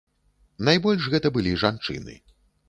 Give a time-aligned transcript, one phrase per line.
[0.69, 2.19] Найбольш гэта былі жанчыны.